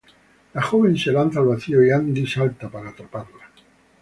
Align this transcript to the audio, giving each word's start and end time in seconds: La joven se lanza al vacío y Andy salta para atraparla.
La 0.55 0.63
joven 0.63 0.97
se 0.97 1.11
lanza 1.11 1.39
al 1.41 1.45
vacío 1.45 1.85
y 1.85 1.91
Andy 1.91 2.25
salta 2.25 2.67
para 2.69 2.89
atraparla. 2.89 3.45